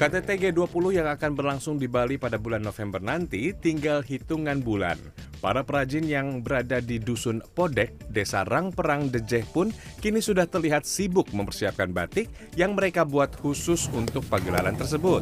[0.00, 4.96] KTT G20 yang akan berlangsung di Bali pada bulan November nanti tinggal hitungan bulan.
[5.44, 9.68] Para perajin yang berada di Dusun Podek, Desa Rangperang Dejeh pun
[10.00, 15.20] kini sudah terlihat sibuk mempersiapkan batik yang mereka buat khusus untuk pagelaran tersebut.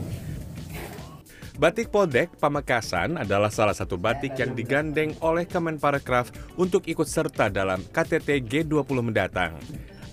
[1.59, 7.83] Batik Podek Pamekasan adalah salah satu batik yang digandeng oleh Kemenparekraf untuk ikut serta dalam
[7.83, 9.59] KTT G20 mendatang.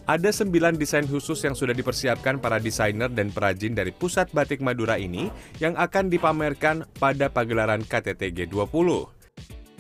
[0.06, 5.02] Ada sembilan desain khusus yang sudah dipersiapkan para desainer dan perajin dari Pusat Batik Madura
[5.02, 9.10] ini yang akan dipamerkan pada pagelaran KTT G20.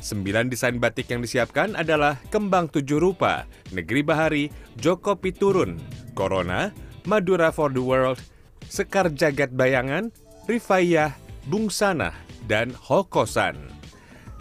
[0.01, 4.45] Sembilan desain batik yang disiapkan adalah Kembang Tujuh Rupa, Negeri Bahari,
[4.81, 5.77] Joko Piturun,
[6.17, 6.73] Corona,
[7.05, 8.17] Madura for the World,
[8.65, 10.09] Sekar Jagat Bayangan,
[10.49, 11.13] Rifayah,
[11.45, 12.17] Bungsana,
[12.49, 13.74] dan Hokosan.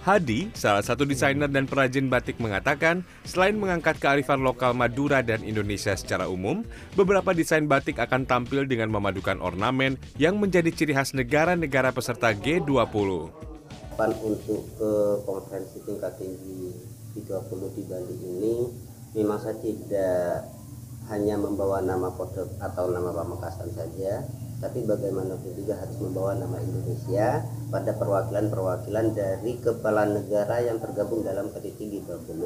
[0.05, 5.97] Hadi, salah satu desainer dan perajin batik mengatakan, selain mengangkat kearifan lokal Madura dan Indonesia
[5.97, 6.61] secara umum,
[6.93, 13.33] beberapa desain batik akan tampil dengan memadukan ornamen yang menjadi ciri khas negara-negara peserta G20.
[14.29, 14.93] Untuk ke
[15.25, 16.77] konferensi tingkat tinggi
[17.17, 18.57] G20 di Bali ini,
[19.17, 20.53] memang saya tidak
[21.09, 24.21] hanya membawa nama kode atau nama Pamekasan saja,
[24.63, 31.51] tapi bagaimanapun juga harus membawa nama Indonesia pada perwakilan-perwakilan dari kepala negara yang tergabung dalam
[31.51, 32.41] KTT G20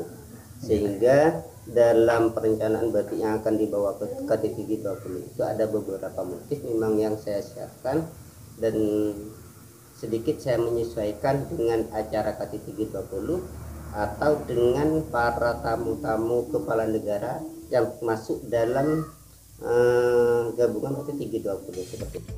[0.59, 6.99] sehingga dalam perencanaan batik yang akan dibawa ke KTT G20 itu ada beberapa motif memang
[6.99, 8.03] yang saya siapkan
[8.59, 8.75] dan
[9.95, 13.29] sedikit saya menyesuaikan dengan acara KTT G20
[13.95, 19.07] atau dengan para tamu-tamu kepala negara yang masuk dalam
[19.63, 22.33] uh, gabungan PT 320 seperti itu.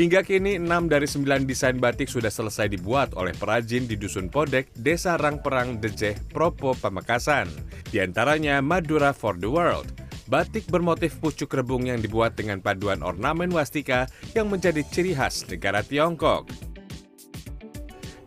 [0.00, 4.72] Hingga kini, 6 dari 9 desain batik sudah selesai dibuat oleh perajin di Dusun Podek,
[4.72, 7.52] Desa Rangperang Dejeh, Propo, Pamekasan.
[7.90, 9.92] Di antaranya Madura for the World,
[10.30, 15.84] batik bermotif pucuk rebung yang dibuat dengan paduan ornamen wastika yang menjadi ciri khas negara
[15.84, 16.69] Tiongkok.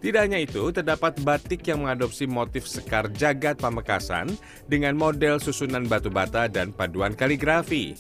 [0.04, 4.36] Tidak hanya itu, terdapat batik yang mengadopsi motif sekar jagat Pamekasan
[4.68, 7.96] dengan model susunan batu bata dan paduan kaligrafi.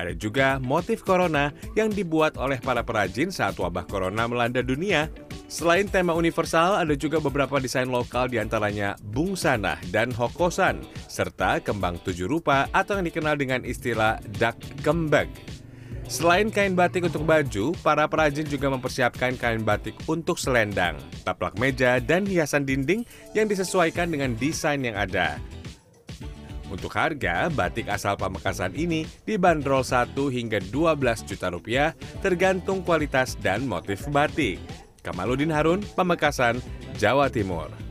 [0.00, 5.12] Ada juga motif corona yang dibuat oleh para perajin saat wabah corona melanda dunia.
[5.52, 12.00] Selain tema universal, ada juga beberapa desain lokal di antaranya bungsana dan hokosan, serta kembang
[12.00, 15.28] tujuh rupa atau yang dikenal dengan istilah dak kembang.
[16.08, 22.00] Selain kain batik untuk baju, para perajin juga mempersiapkan kain batik untuk selendang, taplak meja,
[22.00, 23.04] dan hiasan dinding
[23.36, 25.36] yang disesuaikan dengan desain yang ada.
[26.72, 31.92] Untuk harga, batik asal Pamekasan ini dibanderol 1 hingga 12 juta rupiah
[32.24, 34.56] tergantung kualitas dan motif batik.
[35.04, 36.60] Kamaludin Harun, Pamekasan,
[36.96, 37.87] Jawa Timur.